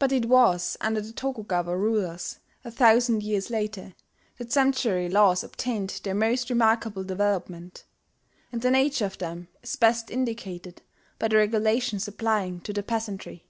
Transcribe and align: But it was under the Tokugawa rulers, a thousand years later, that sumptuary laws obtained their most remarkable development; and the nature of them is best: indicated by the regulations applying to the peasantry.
But 0.00 0.12
it 0.12 0.30
was 0.30 0.78
under 0.80 1.02
the 1.02 1.12
Tokugawa 1.12 1.76
rulers, 1.76 2.38
a 2.64 2.70
thousand 2.70 3.22
years 3.22 3.50
later, 3.50 3.92
that 4.38 4.50
sumptuary 4.50 5.10
laws 5.10 5.44
obtained 5.44 6.00
their 6.02 6.14
most 6.14 6.48
remarkable 6.48 7.04
development; 7.04 7.84
and 8.50 8.62
the 8.62 8.70
nature 8.70 9.04
of 9.04 9.18
them 9.18 9.48
is 9.62 9.76
best: 9.76 10.10
indicated 10.10 10.80
by 11.18 11.28
the 11.28 11.36
regulations 11.36 12.08
applying 12.08 12.62
to 12.62 12.72
the 12.72 12.82
peasantry. 12.82 13.44